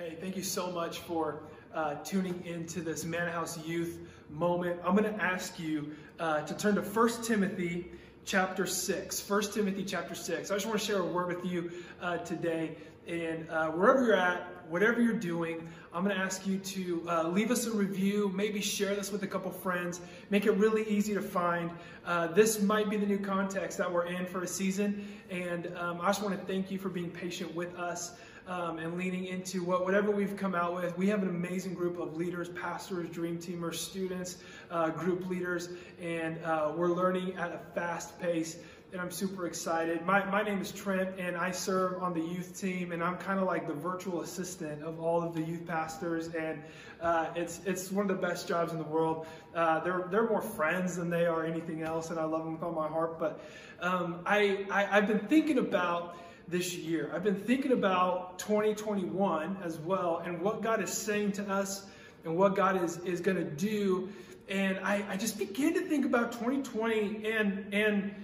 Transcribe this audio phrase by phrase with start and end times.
[0.00, 1.42] Hey, thank you so much for
[1.74, 3.98] uh, tuning into this Mannahouse Youth
[4.30, 4.80] moment.
[4.82, 7.92] I'm going to ask you uh, to turn to 1 Timothy
[8.24, 9.28] chapter 6.
[9.28, 10.50] 1 Timothy chapter 6.
[10.50, 12.78] I just want to share a word with you uh, today.
[13.06, 17.28] And uh, wherever you're at, whatever you're doing, I'm going to ask you to uh,
[17.28, 21.12] leave us a review, maybe share this with a couple friends, make it really easy
[21.12, 21.70] to find.
[22.06, 26.00] Uh, this might be the new context that we're in for a season, and um,
[26.00, 28.12] I just want to thank you for being patient with us.
[28.46, 30.96] Um, and leaning into what whatever we've come out with.
[30.98, 34.38] We have an amazing group of leaders, pastors, dream teamers, students,
[34.70, 35.68] uh, group leaders,
[36.00, 38.56] and uh, we're learning at a fast pace
[38.92, 40.04] and I'm super excited.
[40.04, 43.38] My, my name is Trent, and I serve on the youth team, and I'm kind
[43.38, 46.60] of like the virtual assistant of all of the youth pastors, and
[47.00, 49.26] uh, it's it's one of the best jobs in the world.
[49.54, 52.62] Uh, they're they're more friends than they are anything else, and I love them with
[52.62, 53.18] all my heart.
[53.18, 53.40] But
[53.80, 56.16] um, I, I I've been thinking about
[56.50, 57.10] this year.
[57.14, 61.86] I've been thinking about 2021 as well, and what God is saying to us,
[62.24, 64.08] and what God is is going to do.
[64.48, 68.14] And I, I just began to think about 2020 and and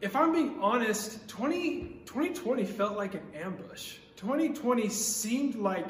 [0.00, 3.96] if I'm being honest, 20, 2020 felt like an ambush.
[4.16, 5.88] 2020 seemed like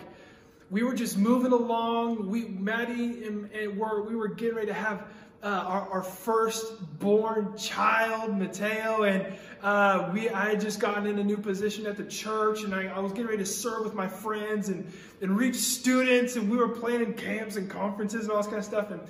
[0.70, 2.28] we were just moving along.
[2.28, 5.04] We, Maddie and, and were, we were getting ready to have
[5.42, 11.18] uh, our, our first born child, Mateo, and uh, we I had just gotten in
[11.18, 13.94] a new position at the church, and I, I, was getting ready to serve with
[13.94, 18.38] my friends and, and reach students, and we were planning camps and conferences and all
[18.38, 18.90] this kind of stuff.
[18.90, 19.00] And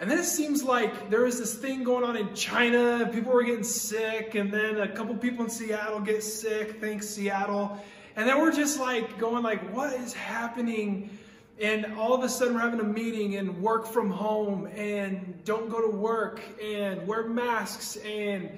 [0.00, 3.08] and then it seems like there was this thing going on in China.
[3.12, 4.34] People were getting sick.
[4.34, 6.80] And then a couple people in Seattle get sick.
[6.80, 7.78] Thanks, Seattle.
[8.16, 11.16] And then we're just like going like, what is happening?
[11.60, 15.70] And all of a sudden we're having a meeting and work from home and don't
[15.70, 18.50] go to work and wear masks and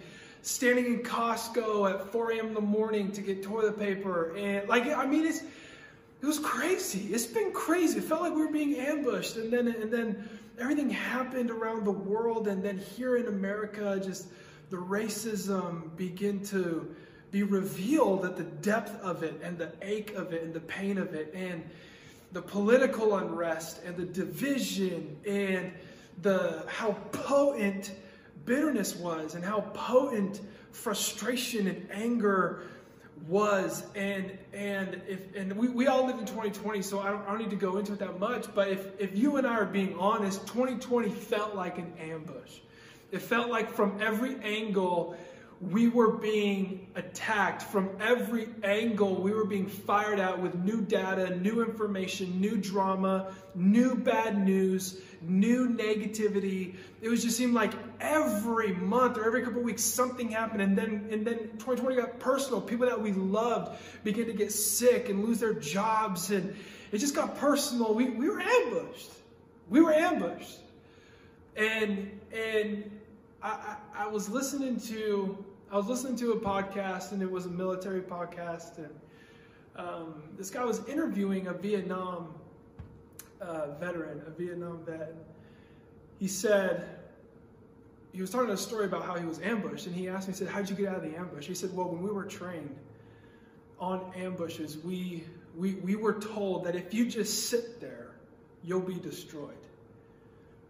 [0.43, 2.47] standing in Costco at 4 a.m.
[2.49, 4.35] in the morning to get toilet paper.
[4.37, 7.13] And like, I mean, it's, it was crazy.
[7.13, 7.99] It's been crazy.
[7.99, 9.37] It felt like we were being ambushed.
[9.37, 14.29] And then, and then, everything happened around the world, and then here in America, just
[14.71, 16.95] the racism begin to
[17.31, 20.99] be revealed at the depth of it, and the ache of it, and the pain
[20.99, 21.69] of it, and
[22.37, 25.73] the political unrest, and the division, and
[26.21, 27.93] the how potent
[28.45, 32.65] bitterness was, and how potent frustration and anger
[33.27, 37.29] was and and if and we, we all lived in 2020 so I don't, I
[37.31, 39.65] don't need to go into it that much but if if you and i are
[39.65, 42.59] being honest 2020 felt like an ambush.
[43.11, 45.17] It felt like from every angle
[45.61, 49.15] we were being attacked from every angle.
[49.15, 55.01] We were being fired at with new data, new information, new drama, new bad news,
[55.23, 56.75] new negativity.
[57.01, 61.09] It was just seemed like every month or every couple weeks something happened, and then
[61.11, 62.61] and then 2020 got personal.
[62.61, 66.55] People that we loved began to get sick and lose their jobs, and
[66.93, 67.95] it just got personal.
[67.95, 69.11] We we were ambushed.
[69.71, 70.59] We were ambushed,
[71.57, 72.91] and and
[73.43, 73.49] I,
[73.95, 77.51] I, I was listening to I was listening to a podcast and it was a
[77.51, 78.95] military podcast and
[79.75, 82.33] um, this guy was interviewing a Vietnam
[83.41, 85.13] uh, veteran, a Vietnam vet.
[86.21, 86.89] He said
[88.13, 90.39] he was telling a story about how he was ambushed and he asked me, he
[90.39, 92.77] said, "How'd you get out of the ambush?" He said, "Well, when we were trained
[93.81, 95.25] on ambushes, we
[95.57, 98.15] we we were told that if you just sit there,
[98.63, 99.66] you'll be destroyed."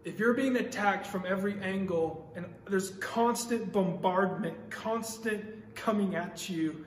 [0.07, 5.43] If you're being attacked from every angle and there's constant bombardment, constant
[5.75, 6.85] coming at you,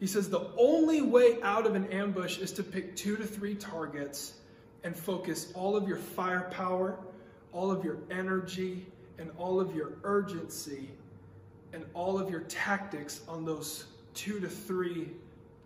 [0.00, 3.54] he says the only way out of an ambush is to pick two to three
[3.54, 4.34] targets
[4.84, 6.98] and focus all of your firepower,
[7.52, 8.86] all of your energy,
[9.18, 10.88] and all of your urgency
[11.74, 15.10] and all of your tactics on those two to three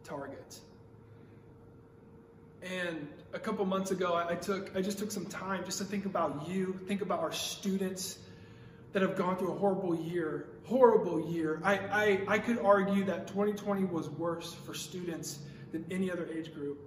[0.02, 0.62] targets.
[2.62, 6.06] And a couple months ago, I, took I just took some time just to think
[6.06, 8.18] about you, think about our students
[8.92, 11.60] that have gone through a horrible year, horrible year.
[11.62, 15.40] I, I, I could argue that 2020 was worse for students
[15.72, 16.78] than any other age group.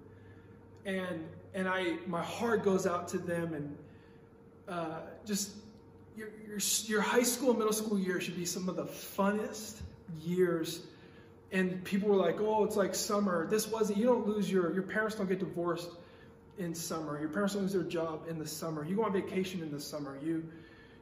[0.85, 3.77] And and I my heart goes out to them and
[4.67, 5.51] uh, just
[6.17, 9.81] your, your, your high school, and middle school year should be some of the funnest
[10.21, 10.81] years
[11.51, 13.99] and people were like, "Oh, it's like summer." This wasn't.
[13.99, 15.89] You don't lose your your parents don't get divorced
[16.61, 17.19] in summer.
[17.19, 18.85] Your parents lose their job in the summer.
[18.85, 20.17] You go on vacation in the summer.
[20.23, 20.43] You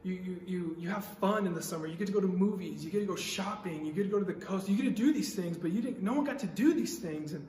[0.02, 1.86] you you you you have fun in the summer.
[1.86, 2.84] You get to go to movies.
[2.84, 3.84] You get to go shopping.
[3.84, 4.68] You get to go to the coast.
[4.68, 6.02] You get to do these things, but you didn't.
[6.02, 7.46] No one got to do these things, and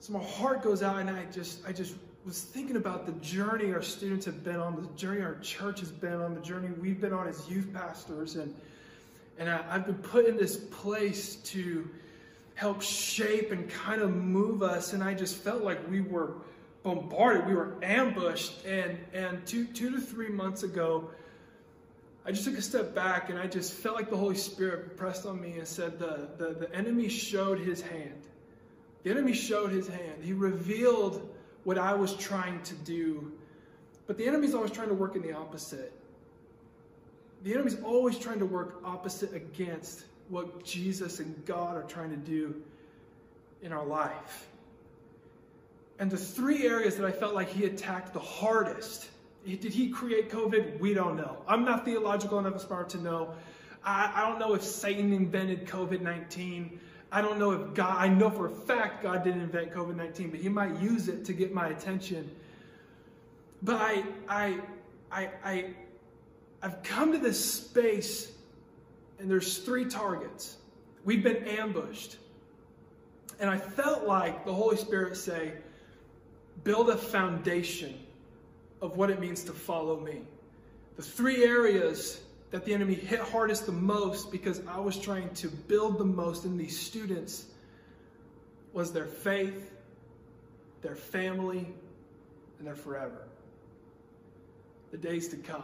[0.00, 1.94] so my heart goes out, and I just I just
[2.24, 5.90] was thinking about the journey our students have been on, the journey our church has
[5.90, 8.54] been on, the journey we've been on as youth pastors, and
[9.38, 11.88] and I, have been put in this place to
[12.54, 14.92] help shape and kind of move us.
[14.92, 16.34] And I just felt like we were
[16.82, 18.64] bombarded, we were ambushed.
[18.64, 21.10] And, and two, two to three months ago,
[22.24, 25.26] I just took a step back and I just felt like the Holy Spirit pressed
[25.26, 28.22] on me and said, The, the, the enemy showed his hand.
[29.02, 30.22] The enemy showed his hand.
[30.22, 31.28] He revealed
[31.64, 33.32] what I was trying to do.
[34.06, 35.92] But the enemy's always trying to work in the opposite.
[37.42, 42.16] The enemy's always trying to work opposite against what Jesus and God are trying to
[42.16, 42.54] do
[43.62, 44.48] in our life.
[45.98, 49.08] And the three areas that I felt like he attacked the hardest
[49.44, 50.78] did he create COVID?
[50.78, 51.38] We don't know.
[51.48, 53.34] I'm not theological enough as far to know.
[53.84, 56.78] I, I don't know if Satan invented COVID 19.
[57.10, 60.30] I don't know if God, I know for a fact God didn't invent COVID 19,
[60.30, 62.30] but he might use it to get my attention.
[63.62, 64.58] But I, I,
[65.10, 65.70] I, I,
[66.62, 68.32] I've come to this space
[69.22, 70.56] and there's three targets.
[71.04, 72.16] We've been ambushed.
[73.38, 75.52] And I felt like the Holy Spirit say,
[76.64, 77.94] build a foundation
[78.82, 80.22] of what it means to follow me.
[80.96, 82.20] The three areas
[82.50, 86.44] that the enemy hit hardest the most because I was trying to build the most
[86.44, 87.46] in these students
[88.72, 89.70] was their faith,
[90.82, 91.66] their family,
[92.58, 93.22] and their forever.
[94.90, 95.62] The days to come.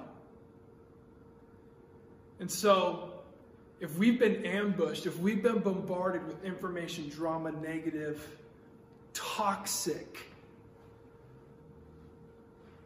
[2.39, 3.18] And so,
[3.81, 8.27] if we've been ambushed, if we've been bombarded with information, drama, negative,
[9.15, 10.19] toxic,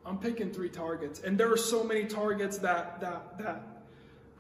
[0.05, 1.21] I'm picking three targets.
[1.21, 3.72] And there are so many targets that that that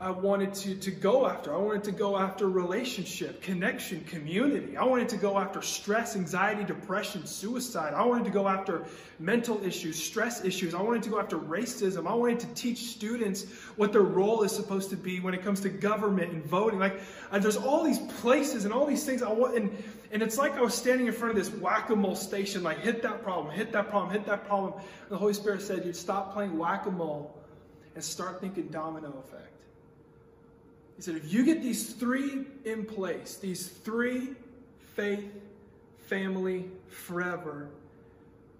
[0.02, 1.54] I wanted to, to go after.
[1.54, 4.76] I wanted to go after relationship, connection, community.
[4.76, 7.94] I wanted to go after stress, anxiety, depression, suicide.
[7.94, 8.84] I wanted to go after
[9.20, 10.74] mental issues, stress issues.
[10.74, 12.08] I wanted to go after racism.
[12.08, 13.44] I wanted to teach students
[13.76, 16.80] what their role is supposed to be when it comes to government and voting.
[16.80, 17.00] Like,
[17.30, 19.56] uh, there's all these places and all these things I want.
[19.56, 19.70] And,
[20.10, 22.80] and it's like I was standing in front of this whack a mole station, like,
[22.80, 24.72] hit that problem, hit that problem, hit that problem.
[24.72, 27.38] And the Holy Spirit said, you'd stop playing whack a mole
[27.94, 29.61] and start thinking domino effect.
[31.02, 34.36] He said, if you get these three in place, these three
[34.94, 35.28] faith,
[36.06, 37.70] family, forever,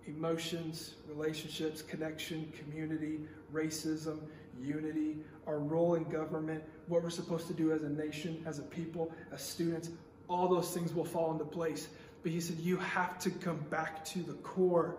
[0.09, 3.21] emotions, relationships, connection, community,
[3.55, 4.19] racism,
[4.61, 8.62] unity, our role in government, what we're supposed to do as a nation, as a
[8.62, 9.91] people, as students,
[10.27, 11.87] all those things will fall into place.
[12.25, 14.97] But he said, you have to come back to the core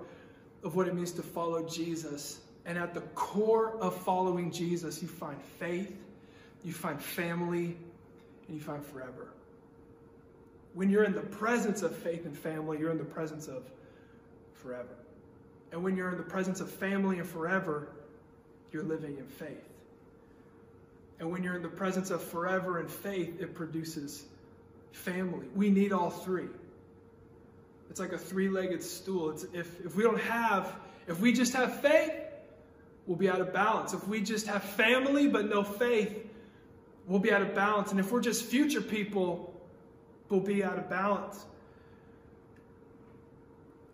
[0.63, 2.39] of what it means to follow Jesus.
[2.65, 5.93] And at the core of following Jesus, you find faith,
[6.63, 7.75] you find family,
[8.47, 9.27] and you find forever.
[10.73, 13.63] When you're in the presence of faith and family, you're in the presence of
[14.55, 14.95] forever.
[15.71, 17.89] And when you're in the presence of family and forever,
[18.71, 19.69] you're living in faith.
[21.19, 24.25] And when you're in the presence of forever and faith, it produces
[24.91, 25.47] family.
[25.55, 26.47] We need all three.
[27.89, 29.29] It's like a three legged stool.
[29.31, 30.73] It's if, if we don't have,
[31.07, 32.13] if we just have faith,
[33.05, 33.93] we'll be out of balance.
[33.93, 36.22] If we just have family but no faith,
[37.07, 37.91] we'll be out of balance.
[37.91, 39.53] And if we're just future people,
[40.29, 41.45] we'll be out of balance.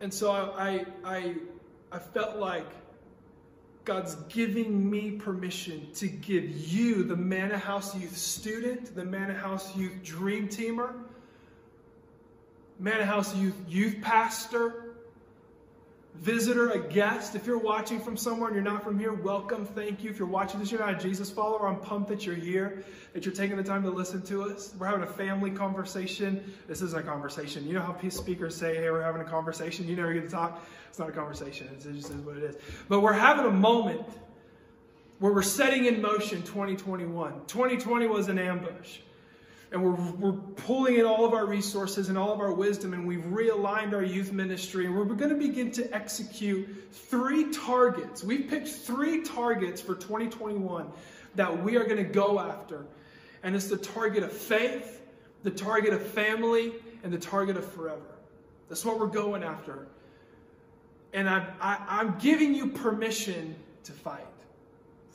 [0.01, 1.35] And so I, I,
[1.91, 2.67] I felt like
[3.85, 10.47] God's giving me permission to give you, the Mannahouse Youth student, the Mannahouse Youth Dream
[10.47, 10.93] Teamer,
[12.79, 14.88] Mannahouse Youth Youth Pastor,
[16.15, 17.35] visitor, a guest.
[17.35, 19.65] If you're watching from somewhere and you're not from here, welcome.
[19.65, 20.09] Thank you.
[20.09, 21.67] If you're watching this, you're not a Jesus follower.
[21.67, 24.73] I'm pumped that you're here, that you're taking the time to listen to us.
[24.77, 26.43] We're having a family conversation.
[26.67, 27.65] This is a conversation.
[27.65, 29.87] You know how peace speakers say, hey, we're having a conversation?
[29.87, 30.63] You never get to talk.
[30.89, 31.67] It's not a conversation.
[31.67, 32.57] It just is what it is.
[32.87, 34.05] But we're having a moment
[35.19, 37.45] where we're setting in motion 2021.
[37.47, 38.99] 2020 was an ambush
[39.71, 43.05] and we're, we're pulling in all of our resources and all of our wisdom, and
[43.05, 48.23] we've realigned our youth ministry, and we're going to begin to execute three targets.
[48.23, 50.91] We've picked three targets for 2021
[51.35, 52.85] that we are going to go after.
[53.43, 55.01] And it's the target of faith,
[55.43, 56.73] the target of family,
[57.03, 58.01] and the target of forever.
[58.69, 59.87] That's what we're going after.
[61.13, 64.25] And I, I, I'm giving you permission to fight.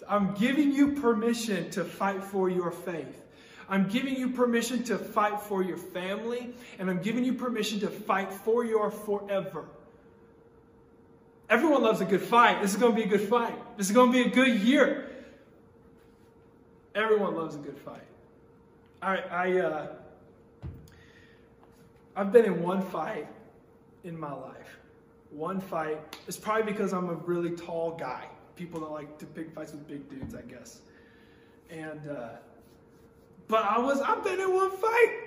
[0.09, 3.24] I'm giving you permission to fight for your faith.
[3.69, 7.89] I'm giving you permission to fight for your family, and I'm giving you permission to
[7.89, 9.65] fight for your forever.
[11.49, 12.63] Everyone loves a good fight.
[12.63, 13.55] This is going to be a good fight.
[13.77, 15.11] This is going to be a good year.
[16.95, 18.01] Everyone loves a good fight.
[19.03, 19.87] I, I, uh,
[22.17, 23.27] I've been in one fight
[24.05, 24.79] in my life.
[25.31, 25.99] One fight.
[26.29, 28.25] It's probably because I'm a really tall guy.
[28.57, 30.81] People don't like to pick fights with big dudes, I guess.
[31.71, 32.29] And uh,
[33.49, 35.21] but I was, I've been in one fight,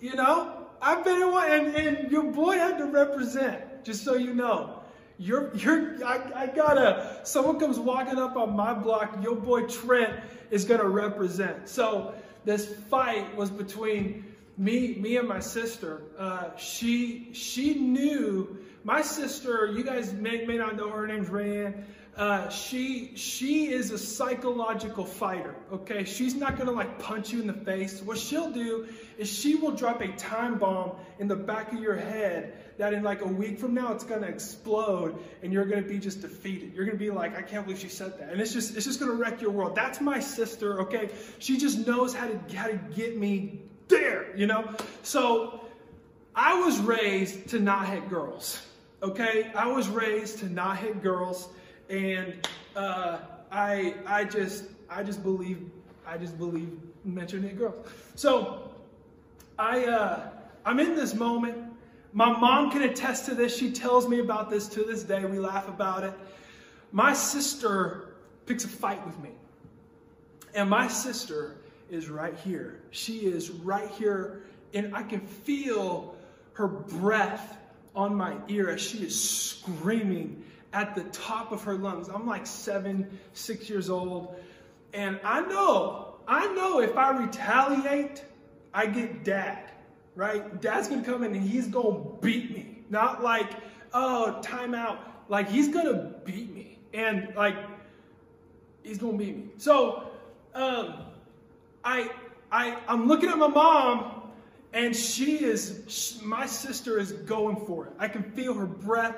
[0.00, 0.56] you know?
[0.82, 4.80] I've been in one, and, and your boy had to represent, just so you know.
[5.18, 10.18] You're, you're, I, I gotta, someone comes walking up on my block, your boy Trent
[10.50, 11.68] is gonna represent.
[11.68, 12.14] So
[12.46, 16.02] this fight was between me, me and my sister.
[16.18, 21.28] Uh, she, she knew, my sister, you guys may, may not know her, her name's
[21.28, 21.84] Rayanne.
[22.20, 25.54] Uh, she she is a psychological fighter.
[25.72, 28.02] Okay, she's not gonna like punch you in the face.
[28.02, 28.86] What she'll do
[29.16, 33.02] is she will drop a time bomb in the back of your head that in
[33.02, 36.74] like a week from now it's gonna explode and you're gonna be just defeated.
[36.74, 39.00] You're gonna be like, I can't believe she said that, and it's just it's just
[39.00, 39.74] gonna wreck your world.
[39.74, 40.82] That's my sister.
[40.82, 41.08] Okay,
[41.38, 44.36] she just knows how to how to get me there.
[44.36, 45.64] You know, so
[46.36, 48.60] I was raised to not hit girls.
[49.02, 51.48] Okay, I was raised to not hit girls
[51.90, 53.18] and uh,
[53.50, 55.70] I I just I just believe
[56.06, 56.70] I just believe
[57.04, 57.86] mentioning girls.
[58.14, 58.70] So
[59.58, 60.30] I uh,
[60.64, 61.58] I'm in this moment.
[62.12, 63.56] My mom can attest to this.
[63.56, 65.24] She tells me about this to this day.
[65.24, 66.12] We laugh about it.
[66.92, 68.14] My sister
[68.46, 69.30] picks a fight with me.
[70.54, 71.56] And my sister
[71.88, 72.80] is right here.
[72.90, 74.42] She is right here,
[74.74, 76.16] and I can feel
[76.54, 77.58] her breath
[77.94, 80.42] on my ear as she is screaming
[80.72, 82.08] at the top of her lungs.
[82.08, 84.36] I'm like seven, six years old.
[84.92, 88.24] And I know, I know if I retaliate,
[88.72, 89.70] I get dad,
[90.14, 90.60] right?
[90.60, 92.84] Dad's gonna come in and he's gonna beat me.
[92.88, 93.50] Not like,
[93.92, 94.98] oh, timeout.
[95.28, 96.78] Like he's gonna beat me.
[96.92, 97.56] And like,
[98.82, 99.44] he's gonna beat me.
[99.58, 100.10] So,
[100.54, 100.94] um,
[101.84, 102.10] I,
[102.50, 104.22] I, I'm looking at my mom
[104.72, 107.92] and she is, she, my sister is going for it.
[107.98, 109.16] I can feel her breath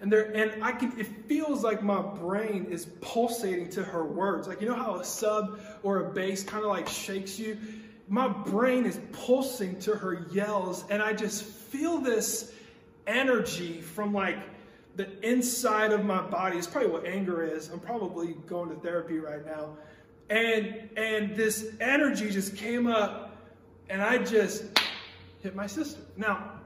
[0.00, 4.48] and there and I can it feels like my brain is pulsating to her words.
[4.48, 7.58] Like you know how a sub or a bass kind of like shakes you?
[8.08, 12.52] My brain is pulsing to her yells and I just feel this
[13.06, 14.38] energy from like
[14.96, 16.58] the inside of my body.
[16.58, 17.68] It's probably what anger is.
[17.68, 19.76] I'm probably going to therapy right now.
[20.30, 23.36] And and this energy just came up
[23.88, 24.64] and I just
[25.42, 26.00] hit my sister.
[26.16, 26.59] Now,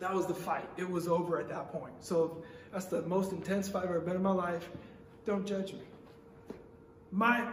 [0.00, 0.68] that was the fight.
[0.76, 1.92] It was over at that point.
[2.00, 4.68] So that's the most intense fight I've ever been in my life.
[5.26, 5.80] Don't judge me.
[7.10, 7.52] My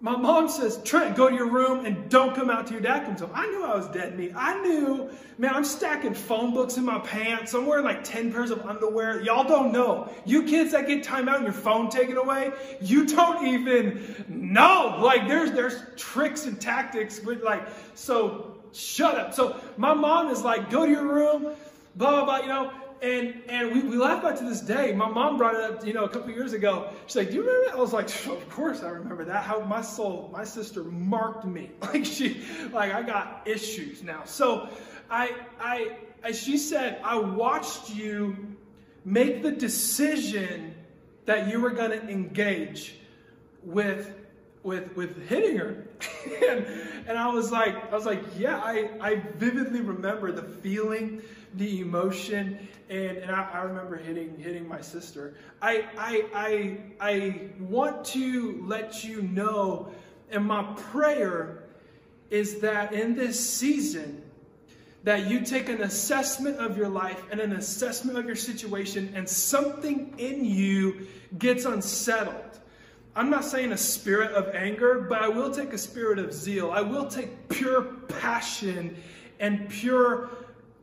[0.00, 3.04] my mom says, Trent, go to your room and don't come out till your dad
[3.04, 3.32] comes home.
[3.34, 4.32] I knew I was dead meat.
[4.36, 7.52] I knew, man, I'm stacking phone books in my pants.
[7.52, 9.20] I'm wearing like 10 pairs of underwear.
[9.22, 10.08] Y'all don't know.
[10.24, 15.00] You kids that get time out and your phone taken away, you don't even know.
[15.02, 17.66] Like there's there's tricks and tactics with like,
[17.96, 19.34] so shut up.
[19.34, 21.56] So my mom is like, go to your room
[21.96, 22.72] blah, blah, you know.
[23.00, 24.92] And, and we, we laugh about to this day.
[24.92, 26.90] My mom brought it up, you know, a couple years ago.
[27.06, 27.74] She's like, do you remember that?
[27.76, 29.44] I was like, of course I remember that.
[29.44, 31.70] How my soul, my sister marked me.
[31.80, 32.42] Like she,
[32.72, 34.24] like I got issues now.
[34.24, 34.68] So
[35.08, 38.56] I, I, as she said, I watched you
[39.04, 40.74] make the decision
[41.26, 42.96] that you were going to engage
[43.62, 44.14] with
[44.62, 45.86] with with hitting her
[46.48, 46.66] and,
[47.06, 51.22] and i was like i was like yeah i i vividly remember the feeling
[51.54, 57.40] the emotion and, and I, I, remember hitting hitting my sister I, I i i
[57.58, 59.92] want to let you know
[60.30, 61.64] and my prayer
[62.30, 64.22] is that in this season
[65.04, 69.28] that you take an assessment of your life and an assessment of your situation and
[69.28, 71.06] something in you
[71.38, 72.48] gets unsettled
[73.18, 76.70] I'm not saying a spirit of anger, but I will take a spirit of zeal.
[76.70, 78.96] I will take pure passion
[79.40, 80.30] and pure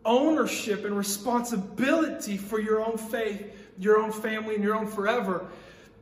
[0.05, 5.47] ownership and responsibility for your own faith, your own family, and your own forever.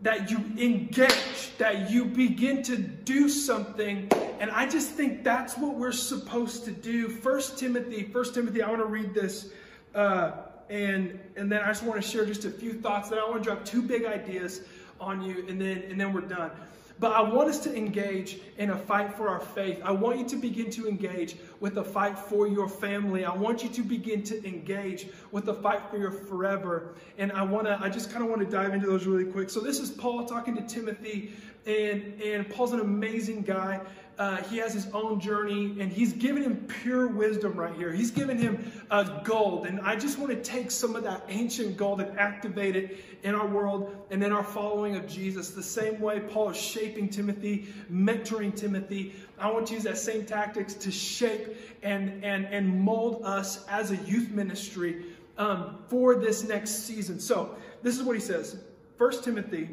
[0.02, 4.10] That you engage, that you begin to do something.
[4.40, 7.08] And I just think that's what we're supposed to do.
[7.08, 9.50] First Timothy, First Timothy, I want to read this.
[9.96, 10.32] Uh,
[10.70, 13.10] and, and then I just want to share just a few thoughts.
[13.10, 14.62] that I want to drop two big ideas
[15.00, 16.52] on you, and then, and then we're done.
[17.00, 19.82] But I want us to engage in a fight for our faith.
[19.84, 23.26] I want you to begin to engage with a fight for your family.
[23.26, 26.96] I want you to begin to engage with a fight for your forever.
[27.18, 29.50] And I want to, I just kind of want to dive into those really quick.
[29.50, 31.34] So this is Paul talking to Timothy,
[31.66, 33.82] and, and Paul's an amazing guy.
[34.20, 37.92] Uh, he has his own journey, and he's given him pure wisdom right here.
[37.92, 41.78] He's given him uh, gold, and I just want to take some of that ancient
[41.78, 45.50] gold and activate it in our world and in our following of Jesus.
[45.50, 49.16] The same way Paul is shaping Timothy, mentoring Timothy.
[49.40, 53.90] I want to use that same tactics to shape and and and mold us as
[53.90, 55.06] a youth ministry
[55.40, 57.20] um, for this next season.
[57.20, 58.58] So this is what he says:
[58.96, 59.70] First Timothy,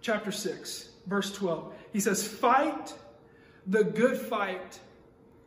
[0.00, 1.74] chapter six, verse twelve.
[1.92, 2.94] He says, "Fight."
[3.66, 4.80] The good fight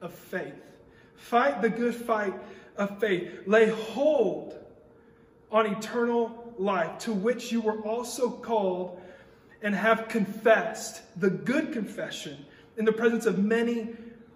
[0.02, 0.54] of faith.
[1.16, 2.34] Fight the good fight
[2.78, 3.32] of faith.
[3.46, 4.58] Lay hold
[5.52, 9.02] on eternal life, to which you were also called
[9.62, 12.46] and have confessed the good confession
[12.78, 13.90] in the presence of many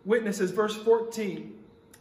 [0.05, 0.51] witnesses.
[0.51, 1.55] Verse 14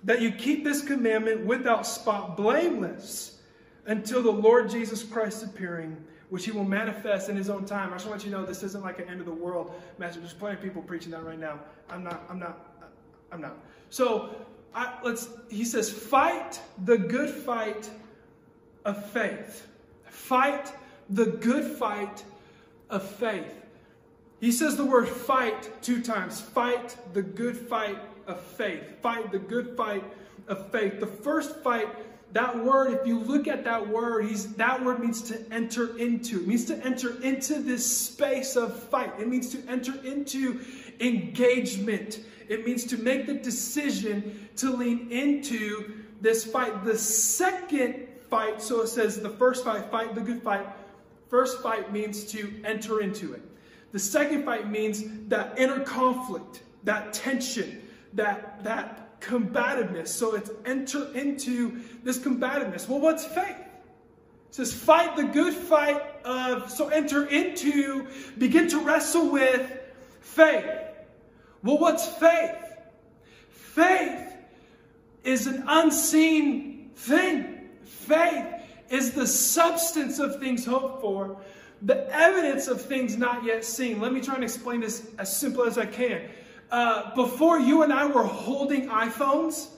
[0.04, 3.40] that you keep this commandment without spot, blameless,
[3.86, 5.96] until the Lord Jesus Christ appearing,
[6.30, 7.92] which he will manifest in his own time.
[7.92, 10.20] I just want you to know this isn't like an end of the world message.
[10.20, 11.58] There's plenty of people preaching that right now.
[11.88, 12.76] I'm not, I'm not,
[13.32, 13.56] I'm not.
[13.90, 14.36] So
[14.74, 17.90] I, let's, he says, fight the good fight
[18.84, 19.66] of faith.
[20.04, 20.72] Fight
[21.08, 22.24] the good fight
[22.90, 23.54] of faith.
[24.40, 26.40] He says the word fight two times.
[26.40, 29.00] Fight the good fight of faith.
[29.00, 30.04] Fight the good fight
[30.48, 31.00] of faith.
[31.00, 31.88] The first fight,
[32.32, 36.40] that word, if you look at that word, he's, that word means to enter into.
[36.40, 39.12] It means to enter into this space of fight.
[39.18, 40.60] It means to enter into
[41.00, 42.20] engagement.
[42.48, 46.84] It means to make the decision to lean into this fight.
[46.84, 50.66] The second fight, so it says the first fight, fight the good fight.
[51.28, 53.42] First fight means to enter into it.
[53.92, 57.82] The second fight means that inner conflict, that tension,
[58.14, 60.14] that, that combativeness.
[60.14, 62.88] So it's enter into this combativeness.
[62.88, 63.56] Well, what's faith?
[64.48, 68.06] It says, fight the good fight of, so enter into,
[68.38, 69.78] begin to wrestle with
[70.20, 70.64] faith.
[71.62, 72.56] Well, what's faith?
[73.50, 74.32] Faith
[75.24, 77.68] is an unseen thing.
[77.84, 78.46] Faith
[78.88, 81.36] is the substance of things hoped for,
[81.82, 84.00] the evidence of things not yet seen.
[84.00, 86.22] Let me try and explain this as simple as I can.
[86.70, 89.68] Uh, before you and I were holding iPhones,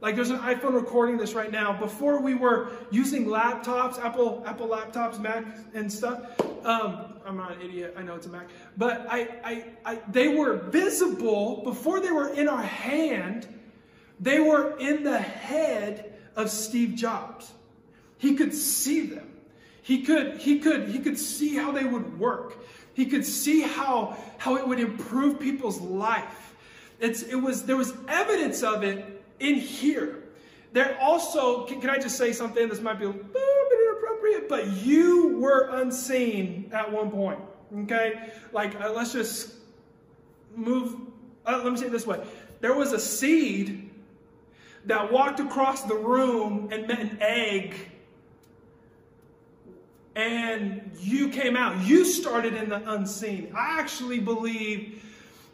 [0.00, 1.72] like there's an iPhone recording this right now.
[1.78, 6.40] Before we were using laptops, Apple Apple laptops, Mac and stuff.
[6.64, 7.94] Um, I'm not an idiot.
[7.96, 12.28] I know it's a Mac, but I, I, I, they were visible before they were
[12.28, 13.46] in our hand.
[14.20, 17.52] They were in the head of Steve Jobs.
[18.16, 19.28] He could see them.
[19.82, 22.56] He could, he could, he could see how they would work.
[22.98, 26.56] He could see how, how it would improve people's life.
[26.98, 30.24] It's, it was, there was evidence of it in here.
[30.72, 32.68] There also, can, can I just say something?
[32.68, 37.38] This might be a little bit inappropriate, but you were unseen at one point.
[37.82, 38.32] Okay?
[38.52, 39.54] Like, uh, let's just
[40.56, 40.96] move.
[41.46, 42.20] Uh, let me say it this way
[42.60, 43.90] there was a seed
[44.86, 47.76] that walked across the room and met an egg
[50.18, 51.86] and you came out.
[51.86, 53.52] You started in the unseen.
[53.56, 55.04] I actually believe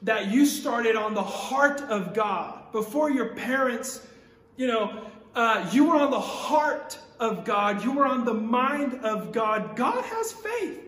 [0.02, 2.72] that you started on the heart of God.
[2.72, 4.06] Before your parents,
[4.56, 7.84] you know, uh, you were on the heart of God.
[7.84, 9.76] You were on the mind of God.
[9.76, 10.80] God has faith.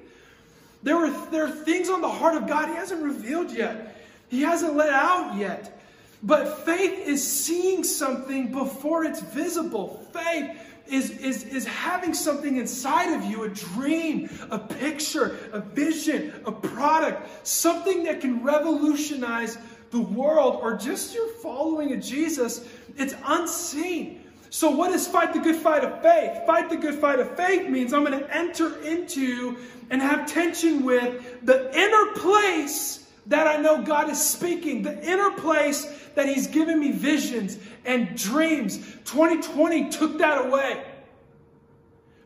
[0.82, 3.94] There, were, there are things on the heart of God He hasn't revealed yet,
[4.28, 5.75] He hasn't let out yet.
[6.22, 10.06] But faith is seeing something before it's visible.
[10.12, 16.32] Faith is, is, is having something inside of you a dream, a picture, a vision,
[16.46, 19.58] a product, something that can revolutionize
[19.90, 22.66] the world or just your following of Jesus.
[22.96, 24.22] It's unseen.
[24.50, 26.46] So, what is fight the good fight of faith?
[26.46, 29.58] Fight the good fight of faith means I'm going to enter into
[29.90, 35.32] and have tension with the inner place that I know God is speaking, the inner
[35.32, 35.84] place
[36.14, 38.78] that He's given me visions and dreams.
[39.04, 40.84] 2020 took that away.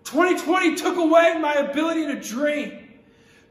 [0.05, 2.81] 2020 took away my ability to dream.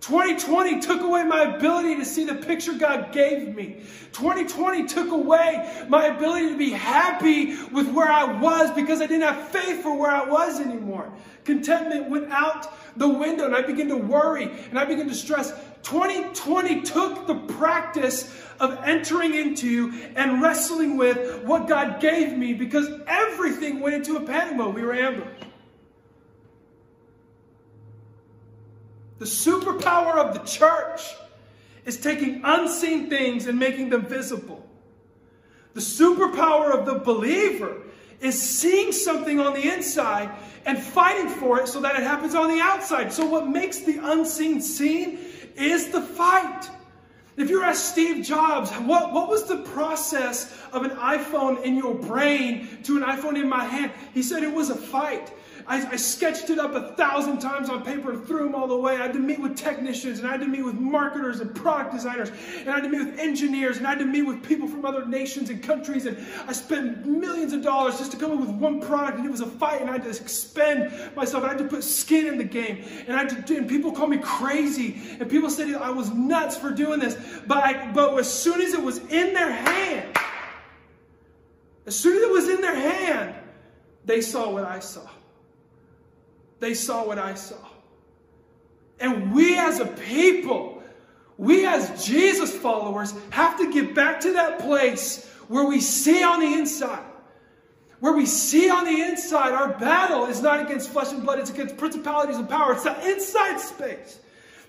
[0.02, 3.82] 2020 took away my ability to see the picture God gave me.
[4.14, 9.24] 2020 took away my ability to be happy with where I was because I didn't
[9.24, 11.12] have faith for where I was anymore.
[11.44, 15.54] Contentment went out the window and I began to worry and I began to stress.
[15.84, 22.90] 2020 took the practice of entering into and wrestling with what God gave me because
[23.08, 24.76] everything went into a panic mode.
[24.76, 25.46] We were ambushed.
[29.20, 31.02] The superpower of the church
[31.86, 34.66] is taking unseen things and making them visible.
[35.74, 37.82] The superpower of the believer
[38.22, 40.30] is seeing something on the inside
[40.66, 43.14] and fighting for it so that it happens on the outside.
[43.14, 45.20] So, what makes the unseen seen
[45.60, 46.70] is the fight.
[47.38, 51.96] If you ask Steve Jobs, what, what was the process of an iPhone in your
[51.96, 53.92] brain to an iPhone in my hand?
[54.14, 55.32] He said it was a fight.
[55.70, 58.96] I, I, sketched it up a thousand times on paper and threw them all away.
[58.96, 61.94] I had to meet with technicians and I had to meet with marketers and product
[61.94, 64.68] designers and I had to meet with engineers and I had to meet with people
[64.68, 68.40] from other nations and countries and I spent millions of dollars just to come up
[68.40, 71.44] with one product and it was a fight and I had to expend myself.
[71.44, 73.92] And I had to put skin in the game and I had to, and people
[73.92, 77.16] called me crazy and people said I was nuts for doing this.
[77.48, 80.18] But I, but as soon as it was in their hand,
[81.86, 83.36] As soon as it was in their hand,
[84.06, 85.02] they saw what I saw.
[86.60, 87.58] They saw what I saw.
[89.00, 90.84] And we as a people,
[91.38, 96.42] we as Jesus followers, have to get back to that place where we see on
[96.42, 97.06] the inside.
[98.00, 101.50] Where we see on the inside, our battle is not against flesh and blood, it's
[101.50, 102.78] against principalities and powers.
[102.78, 104.20] It's that inside space.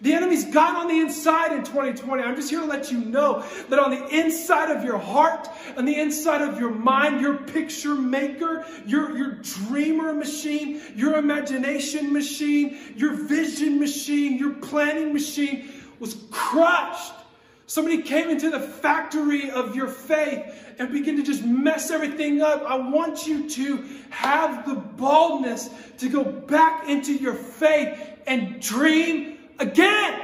[0.03, 2.23] The enemy's got on the inside in 2020.
[2.23, 5.85] I'm just here to let you know that on the inside of your heart, on
[5.85, 12.79] the inside of your mind, your picture maker, your, your dreamer machine, your imagination machine,
[12.97, 17.13] your vision machine, your planning machine was crushed.
[17.67, 22.63] Somebody came into the factory of your faith and began to just mess everything up.
[22.63, 29.30] I want you to have the boldness to go back into your faith and dream
[29.61, 30.21] again.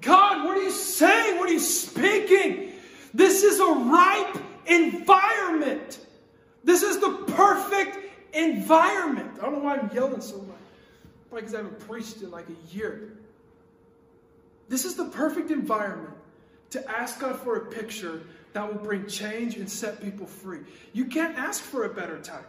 [0.00, 1.38] God, what are you saying?
[1.38, 2.72] What are you speaking?
[3.12, 5.98] This is a ripe environment.
[6.64, 7.98] This is the perfect
[8.34, 9.30] environment.
[9.40, 10.56] I don't know why I'm yelling so much.
[11.28, 13.12] Probably because I haven't preached in like a year.
[14.68, 16.14] This is the perfect environment
[16.70, 20.60] to ask God for a picture that will bring change and set people free.
[20.92, 22.44] You can't ask for a better time.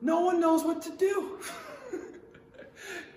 [0.00, 1.38] No one knows what to do.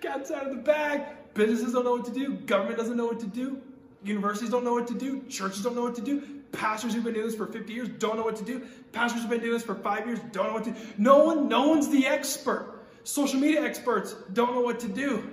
[0.00, 1.02] Cat's out of the bag.
[1.34, 2.34] Businesses don't know what to do.
[2.34, 3.60] Government doesn't know what to do.
[4.04, 5.22] Universities don't know what to do.
[5.28, 6.22] Churches don't know what to do.
[6.52, 8.66] Pastors who've been doing this for 50 years don't know what to do.
[8.92, 10.76] Pastors who've been doing this for five years don't know what to do.
[10.96, 12.86] No one, no one's the expert.
[13.04, 15.30] Social media experts don't know what to do.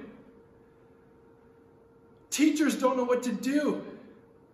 [2.29, 3.83] Teachers don't know what to do.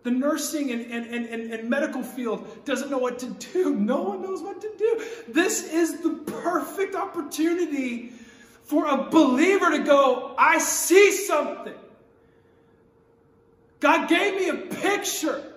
[0.04, 3.74] The nursing and, and, and, and, medical field doesn't know what to do.
[3.74, 5.04] No one knows what to do.
[5.28, 8.12] This is the perfect opportunity
[8.64, 11.74] for a believer to go, I see something.
[13.80, 15.52] God gave me a picture.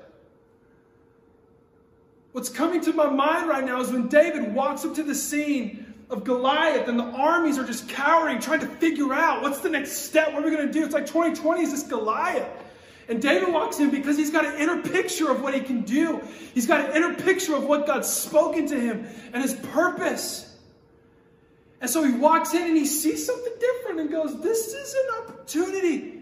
[2.31, 5.93] What's coming to my mind right now is when David walks up to the scene
[6.09, 9.93] of Goliath and the armies are just cowering, trying to figure out what's the next
[9.93, 10.83] step, what are we going to do?
[10.83, 12.49] It's like 2020 is this Goliath.
[13.07, 16.21] And David walks in because he's got an inner picture of what he can do.
[16.53, 20.54] He's got an inner picture of what God's spoken to him and his purpose.
[21.81, 25.23] And so he walks in and he sees something different and goes, This is an
[25.23, 26.21] opportunity.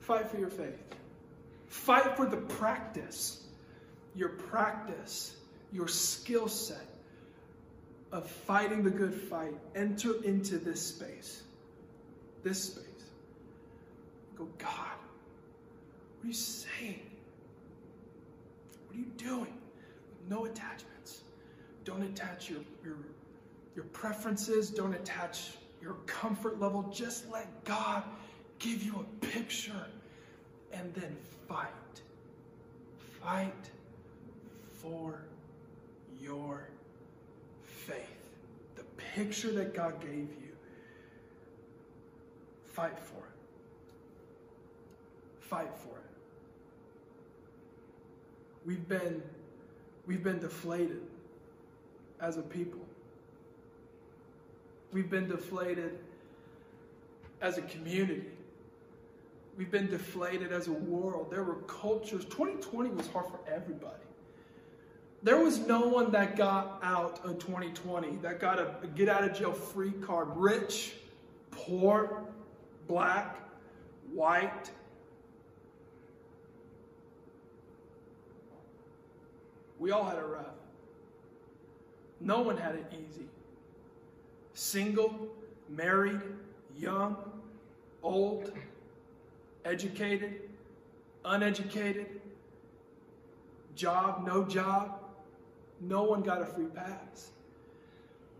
[0.00, 0.78] Fight for your faith.
[1.68, 3.44] Fight for the practice,
[4.14, 5.36] your practice,
[5.72, 6.86] your skill set
[8.10, 9.54] of fighting the good fight.
[9.74, 11.42] Enter into this space.
[12.42, 12.84] This space.
[14.36, 17.00] Go, God, what are you saying?
[18.86, 19.54] What are you doing?
[20.28, 20.92] No attachment.
[21.84, 22.96] Don't attach your, your,
[23.74, 24.70] your preferences.
[24.70, 26.82] Don't attach your comfort level.
[26.92, 28.04] Just let God
[28.58, 29.86] give you a picture
[30.72, 31.16] and then
[31.48, 31.68] fight.
[33.20, 33.70] Fight
[34.80, 35.22] for
[36.20, 36.68] your
[37.64, 38.30] faith.
[38.76, 40.52] The picture that God gave you.
[42.66, 43.32] Fight for it.
[45.40, 46.04] Fight for it.
[48.64, 49.22] We've been
[50.06, 51.02] we've been deflated
[52.22, 52.80] as a people.
[54.92, 55.98] We've been deflated
[57.40, 58.26] as a community.
[59.58, 61.30] We've been deflated as a world.
[61.30, 62.24] There were cultures.
[62.24, 63.96] 2020 was hard for everybody.
[65.22, 69.36] There was no one that got out of 2020, that got a get out of
[69.36, 70.28] jail free card.
[70.34, 70.94] Rich,
[71.50, 72.24] poor,
[72.88, 73.38] black,
[74.12, 74.70] white.
[79.78, 80.61] We all had a rough.
[82.22, 83.26] No one had it easy.
[84.54, 85.28] Single,
[85.68, 86.20] married,
[86.78, 87.16] young,
[88.02, 88.52] old,
[89.64, 90.40] educated,
[91.24, 92.20] uneducated,
[93.74, 94.98] job, no job.
[95.80, 97.30] No one got a free pass.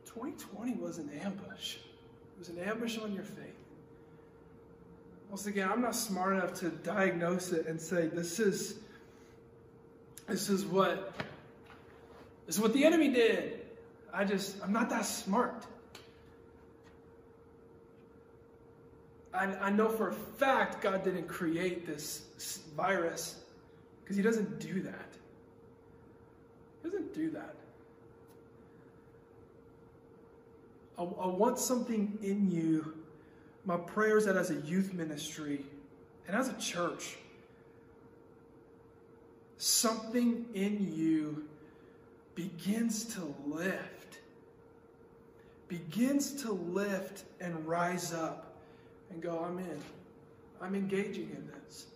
[0.04, 1.76] 2020 was an ambush.
[1.76, 3.48] It was an ambush on your faith.
[5.28, 8.76] Once again, I'm not smart enough to diagnose it and say this is
[10.28, 11.14] this is what
[12.46, 13.61] this is what the enemy did.
[14.12, 15.66] I just, I'm not that smart.
[19.32, 23.40] I, I know for a fact God didn't create this virus
[24.02, 25.08] because He doesn't do that.
[26.82, 27.54] He doesn't do that.
[30.98, 32.94] I, I want something in you.
[33.64, 35.64] My prayer is that as a youth ministry
[36.26, 37.16] and as a church,
[39.56, 41.48] something in you
[42.62, 44.02] begins to lift
[45.72, 48.56] begins to lift and rise up
[49.10, 49.80] and go, I'm in.
[50.60, 51.86] I'm engaging in this.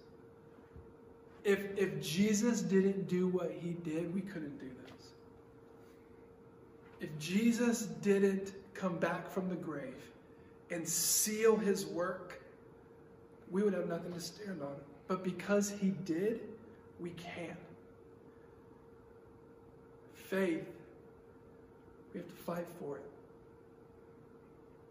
[1.44, 5.08] If, if Jesus didn't do what he did, we couldn't do this.
[7.02, 10.10] If Jesus didn't come back from the grave
[10.70, 12.40] and seal his work,
[13.50, 14.76] we would have nothing to stand on.
[15.06, 16.40] But because he did,
[16.98, 17.58] we can.
[20.28, 20.66] Faith,
[22.12, 23.04] we have to fight for it.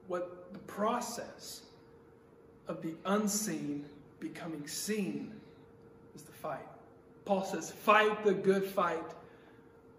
[0.08, 1.64] What the process
[2.68, 3.86] of the unseen
[4.20, 5.32] becoming seen
[6.16, 6.68] is the fight.
[7.26, 9.12] Paul says, fight the good fight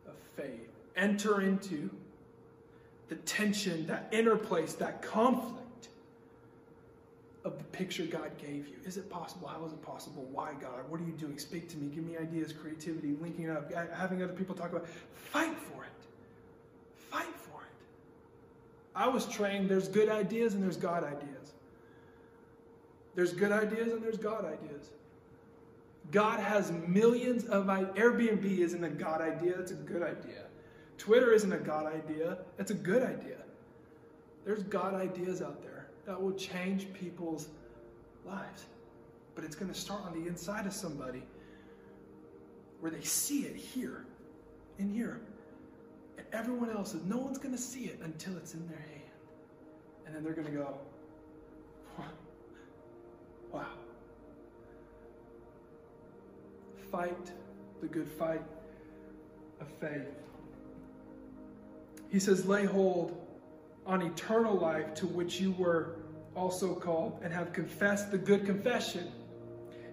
[0.07, 0.69] of faith.
[0.97, 1.91] Enter into
[3.09, 5.66] the tension, that inner place, that conflict
[7.47, 8.75] of the picture God gave you.
[8.85, 9.47] Is it possible?
[9.47, 10.29] How is it possible?
[10.33, 10.81] Why, God?
[10.89, 11.39] What are you doing?
[11.39, 11.95] Speak to me.
[11.95, 14.89] Give me ideas, creativity, linking up, having other people talk about it.
[15.15, 15.91] Fight for it.
[17.09, 17.69] Fight for it.
[18.97, 21.53] I was trained there's good ideas and there's God ideas.
[23.15, 24.91] There's good ideas and there's God ideas.
[26.11, 27.95] God has millions of ideas.
[27.97, 30.43] Airbnb isn't a God idea, it's a good idea.
[30.99, 33.39] Twitter isn't a God idea, it's a good idea.
[34.45, 35.76] There's God ideas out there
[36.07, 37.49] that will change people's
[38.25, 38.67] lives.
[39.35, 41.23] But it's going to start on the inside of somebody
[42.81, 44.07] where they see it here,
[44.79, 45.21] in here.
[46.17, 49.03] And everyone else, no one's going to see it until it's in their hand.
[50.07, 50.79] And then they're going to go,
[53.53, 53.67] wow.
[56.91, 57.33] Fight
[57.81, 58.43] the good fight
[59.61, 60.07] of faith.
[62.11, 63.26] He says, lay hold
[63.87, 65.97] on eternal life to which you were
[66.35, 69.11] also called and have confessed the good confession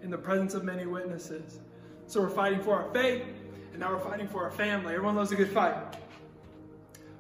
[0.02, 1.60] in the presence of many witnesses.
[2.08, 3.24] So we're fighting for our faith,
[3.72, 4.94] and now we're fighting for our family.
[4.94, 5.78] Everyone loves a good fight.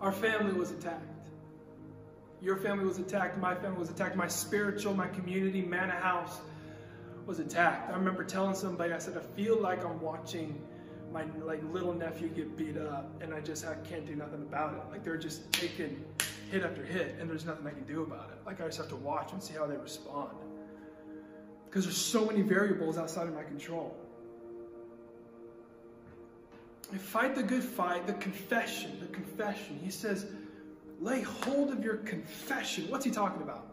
[0.01, 1.01] Our family was attacked.
[2.41, 3.37] Your family was attacked.
[3.37, 4.17] My family was attacked.
[4.17, 6.41] My spiritual, my community, Mannahouse
[7.25, 7.89] was attacked.
[7.89, 10.61] I remember telling somebody, I said, I feel like I'm watching
[11.13, 14.73] my like little nephew get beat up, and I just I can't do nothing about
[14.73, 14.91] it.
[14.91, 16.03] Like they're just taking
[16.53, 18.37] hit after hit, and there's nothing I can do about it.
[18.45, 20.29] Like I just have to watch and see how they respond.
[21.65, 23.97] Because there's so many variables outside of my control.
[26.93, 29.79] I fight the good fight, the confession, the confession.
[29.83, 30.27] He says,
[31.01, 32.85] lay hold of your confession.
[32.89, 33.65] What's he talking about?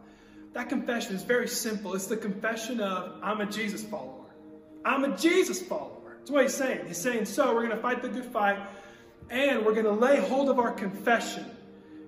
[0.53, 1.93] That confession is very simple.
[1.93, 4.25] It's the confession of, I'm a Jesus follower.
[4.83, 6.15] I'm a Jesus follower.
[6.17, 6.87] That's what he's saying.
[6.87, 8.57] He's saying, so we're going to fight the good fight
[9.29, 11.45] and we're going to lay hold of our confession.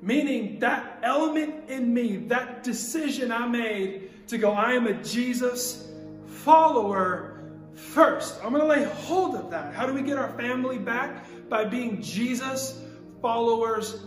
[0.04, 5.90] Meaning that element in me, that decision I made to go, I am a Jesus
[6.28, 7.42] follower
[7.74, 8.36] first.
[8.44, 9.74] I'm going to lay hold of that.
[9.74, 11.26] How do we get our family back?
[11.50, 12.82] By being Jesus
[13.22, 14.04] followers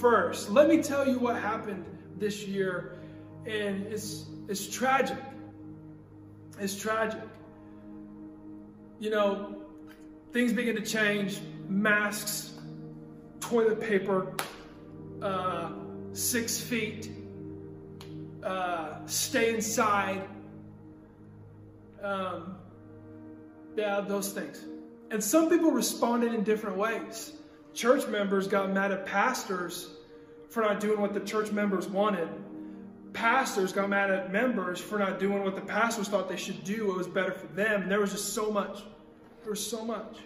[0.00, 0.48] first.
[0.48, 1.84] Let me tell you what happened
[2.16, 2.98] this year,
[3.44, 5.18] and it's, it's tragic.
[6.58, 7.20] It's tragic.
[8.98, 9.62] You know,
[10.32, 12.54] things begin to change masks,
[13.40, 14.34] toilet paper,
[15.22, 15.70] uh,
[16.12, 17.10] six feet,
[18.42, 20.22] uh, stay inside.
[22.02, 22.56] Um,
[23.76, 24.64] yeah, those things.
[25.10, 27.32] And some people responded in different ways.
[27.74, 29.90] Church members got mad at pastors
[30.48, 32.28] for not doing what the church members wanted.
[33.12, 36.90] Pastors got mad at members for not doing what the pastors thought they should do.
[36.90, 37.88] It was better for them.
[37.88, 38.82] There was just so much.
[39.42, 40.18] There was so much.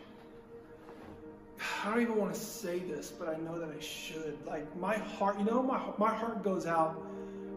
[1.62, 4.38] I don't even want to say this, but I know that I should.
[4.46, 7.00] Like my heart, you know, my my heart goes out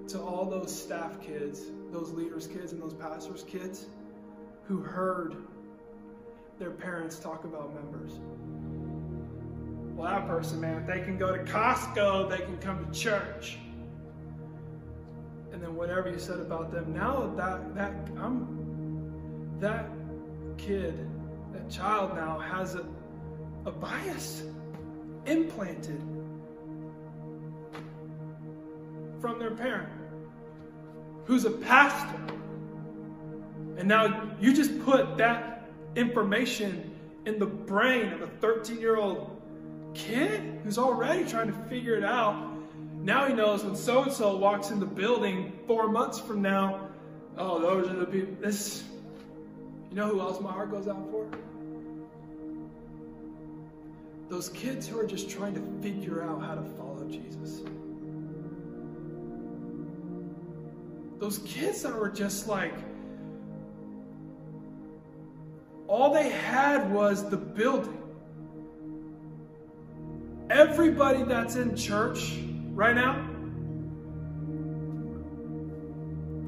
[0.10, 3.88] to all those staff kids, those leaders' kids, and those pastors' kids
[4.68, 5.36] who heard
[6.60, 8.20] their parents talk about members.
[9.96, 13.58] Well, that person, man, they can go to Costco, they can come to church.
[15.52, 19.90] And then whatever you said about them, now that that I'm that
[20.58, 21.08] kid,
[21.54, 22.86] that child now has a
[23.66, 24.44] a bias
[25.26, 26.02] implanted
[29.20, 29.90] from their parent
[31.26, 32.20] who's a pastor.
[33.78, 39.42] And now you just put that information in the brain of a 13 year old
[39.94, 42.54] kid who's already trying to figure it out.
[43.02, 46.90] Now he knows when so and so walks in the building four months from now,
[47.38, 48.36] oh, those are the people.
[48.40, 48.84] This,
[49.90, 51.28] you know who else my heart goes out for?
[54.28, 57.62] Those kids who are just trying to figure out how to follow Jesus.
[61.20, 62.74] Those kids that were just like,
[65.88, 68.02] all they had was the building.
[70.50, 72.34] Everybody that's in church
[72.74, 73.14] right now,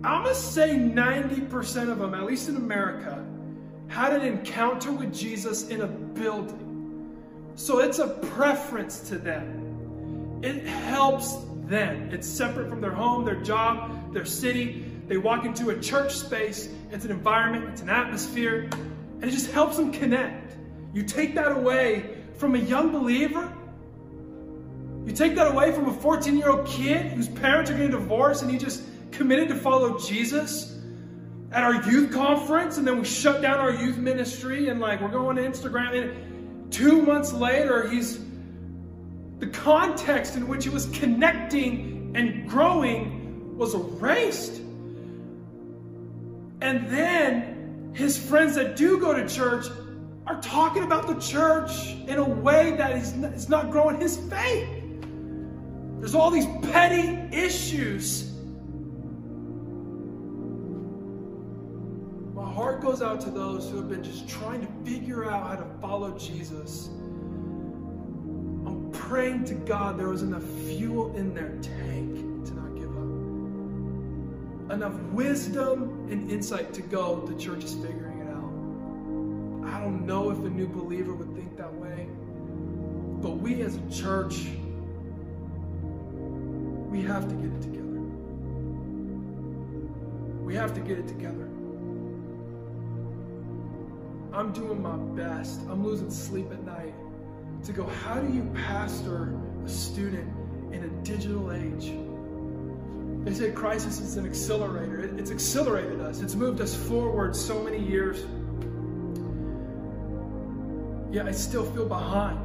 [0.03, 3.25] I'm going to say 90% of them, at least in America,
[3.87, 6.66] had an encounter with Jesus in a building.
[7.57, 10.39] So it's a preference to them.
[10.43, 12.09] It helps them.
[12.13, 14.85] It's separate from their home, their job, their city.
[15.07, 19.51] They walk into a church space, it's an environment, it's an atmosphere, and it just
[19.51, 20.55] helps them connect.
[20.93, 23.51] You take that away from a young believer,
[25.07, 28.43] you take that away from a 14 year old kid whose parents are getting divorced
[28.43, 30.77] and he just committed to follow Jesus
[31.51, 35.07] at our youth conference, and then we shut down our youth ministry and like we're
[35.07, 35.95] going to Instagram.
[35.95, 36.26] And
[36.71, 38.19] two months later, he's
[39.39, 44.62] the context in which he was connecting and growing was erased.
[46.62, 49.67] And then his friends that do go to church
[50.25, 54.67] are talking about the church in a way that is not growing his faith.
[55.99, 58.34] There's all these petty issues.
[62.97, 66.17] Goes out to those who have been just trying to figure out how to follow
[66.17, 66.88] Jesus.
[68.65, 74.71] I'm praying to God there was enough fuel in their tank to not give up.
[74.71, 79.71] Enough wisdom and insight to go, the church is figuring it out.
[79.71, 82.07] I don't know if a new believer would think that way,
[83.21, 84.47] but we as a church,
[86.89, 88.01] we have to get it together.
[90.43, 91.46] We have to get it together.
[94.38, 95.62] I'm doing my best.
[95.67, 96.93] I'm losing sleep at night
[97.63, 99.34] to go, how do you pastor
[99.65, 100.32] a student
[100.71, 101.91] in a digital age?
[103.26, 105.00] They say crisis is an accelerator.
[105.17, 108.26] It's accelerated us, it's moved us forward so many years.
[111.12, 112.39] Yet I still feel behind.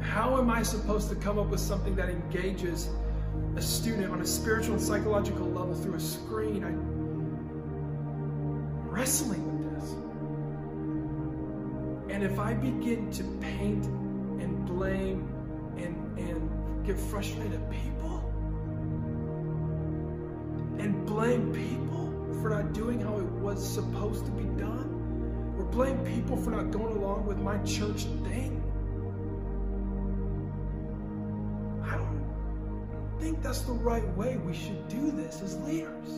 [0.00, 2.88] How am I supposed to come up with something that engages
[3.56, 6.64] a student on a spiritual and psychological level through a screen.
[6.64, 6.78] I'm
[8.88, 9.47] wrestling.
[12.18, 15.32] And if I begin to paint and blame
[15.76, 18.18] and, and get frustrated at people
[20.80, 25.96] and blame people for not doing how it was supposed to be done, or blame
[25.98, 28.64] people for not going along with my church thing,
[31.84, 36.08] I don't think that's the right way we should do this as leaders.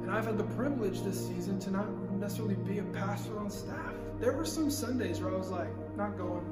[0.00, 3.92] And I've had the privilege this season to not necessarily be a pastor on staff.
[4.20, 6.46] There were some Sundays where I was like, not going.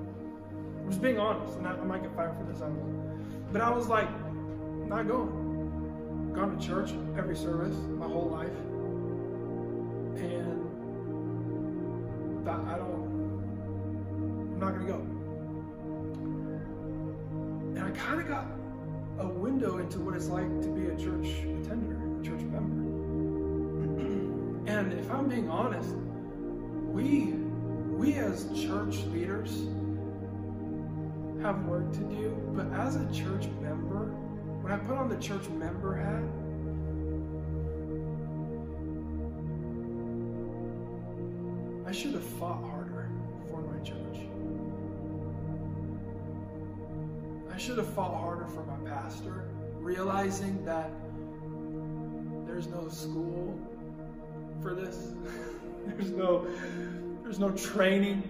[0.83, 2.61] I'm just being honest, and I, I might get fired for this.
[2.61, 2.69] I
[3.53, 4.09] But I was like,
[4.89, 6.33] not going.
[6.35, 8.51] Gone to church every service my whole life.
[10.19, 10.67] And
[12.49, 12.91] I don't,
[14.53, 14.97] I'm not to go.
[17.77, 18.47] And I kind of got
[19.21, 22.90] a window into what it's like to be a church attender, a church member.
[24.71, 25.95] And if I'm being honest,
[26.93, 27.35] we
[28.01, 29.65] we as church leaders
[31.43, 34.07] have work to do, but as a church member,
[34.63, 36.23] when I put on the church member hat,
[41.87, 43.11] I should have fought harder
[43.49, 44.29] for my church.
[47.53, 49.49] I should have fought harder for my pastor,
[49.81, 50.91] realizing that
[52.47, 53.59] there's no school
[54.63, 55.13] for this.
[55.87, 56.47] there's no
[57.23, 58.23] there's no training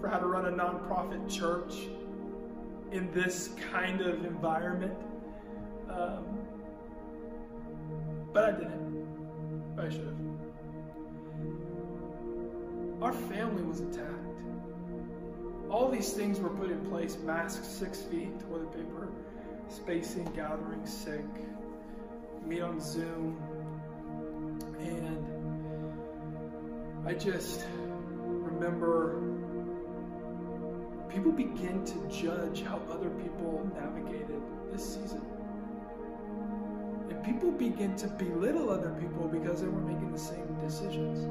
[0.00, 1.88] for how to run a nonprofit church
[2.92, 4.94] in this kind of environment.
[5.88, 6.38] Um,
[8.32, 9.76] but I didn't.
[9.76, 10.14] But I should have.
[13.02, 14.06] Our family was attacked.
[15.70, 19.08] All these things were put in place masks six feet, toilet paper,
[19.68, 21.24] spacing, gathering, sick,
[22.44, 23.36] meet on Zoom.
[24.80, 25.39] And
[27.06, 27.64] I just
[28.14, 29.20] remember
[31.08, 34.40] people begin to judge how other people navigated
[34.72, 35.22] this season.
[37.08, 41.26] And people begin to belittle other people because they were making the same decisions.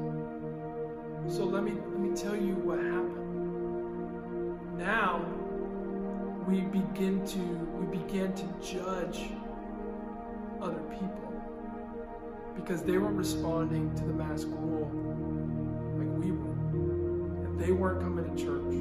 [1.34, 3.20] So let me let me tell you what happened
[4.80, 5.26] now
[6.48, 7.40] we begin to
[7.78, 9.30] we began to judge
[10.62, 11.34] other people
[12.56, 15.09] because they weren't responding to the mask rule
[17.70, 18.74] they weren't coming to church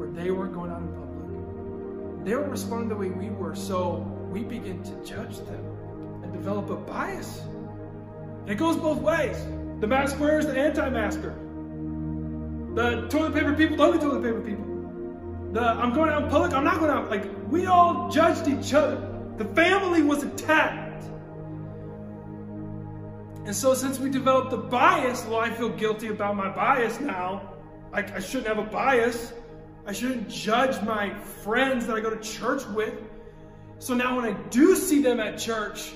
[0.00, 2.24] or they weren't going out in public.
[2.24, 3.54] They weren't responding the way we were.
[3.54, 3.96] So
[4.30, 5.62] we begin to judge them
[6.22, 7.42] and develop a bias.
[7.42, 9.36] And it goes both ways.
[9.80, 11.34] The mask wearers, the anti-masker.
[12.74, 14.64] The toilet paper people, the only toilet paper people
[15.52, 17.10] the I'm going out in public, I'm not going out.
[17.10, 19.06] Like, we all judged each other.
[19.36, 21.04] The family was attacked.
[23.44, 27.53] And so since we developed the bias, well, I feel guilty about my bias now.
[27.94, 29.32] I, I shouldn't have a bias.
[29.86, 32.94] I shouldn't judge my friends that I go to church with.
[33.78, 35.92] So now when I do see them at church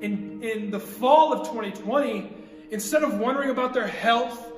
[0.00, 2.32] in, in the fall of 2020,
[2.70, 4.52] instead of wondering about their health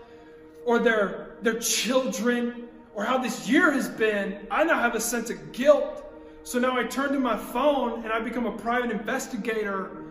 [0.65, 5.29] or their, their children or how this year has been, I now have a sense
[5.29, 6.05] of guilt.
[6.45, 10.05] So now I turn to my phone and I become a private investigator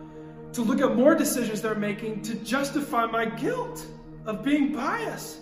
[0.52, 3.84] to look at more decisions they're making to justify my guilt
[4.26, 5.40] of being biased.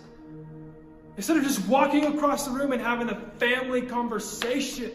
[1.19, 4.93] Instead of just walking across the room and having a family conversation.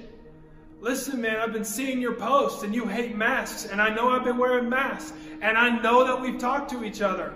[0.80, 4.24] Listen, man, I've been seeing your posts and you hate masks, and I know I've
[4.24, 5.12] been wearing masks,
[5.42, 7.34] and I know that we've talked to each other.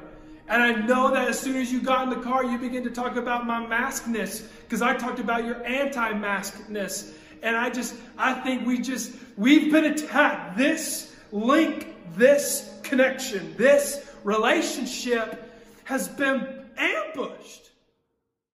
[0.48, 2.90] And I know that as soon as you got in the car, you begin to
[2.90, 7.12] talk about my maskness because I talked about your anti maskness.
[7.44, 10.58] And I just, I think we just, we've been attacked.
[10.58, 15.44] This link, this connection, this relationship
[15.84, 17.67] has been ambushed.